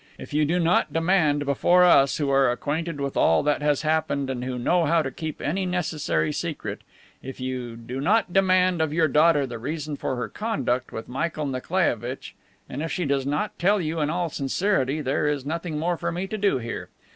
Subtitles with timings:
[0.17, 4.31] If you do not demand before us, who are acquainted with all that has happened
[4.31, 6.81] and who know how to keep any necessary secret,
[7.21, 11.45] if you do not demand of your daughter the reason for her conduct with Michael
[11.45, 12.33] Nikolaievitch,
[12.67, 16.11] and if she does not tell you in all sincerity, there is nothing more for
[16.11, 16.89] me to do here.